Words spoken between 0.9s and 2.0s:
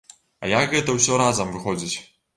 ўсё разам выходзіць?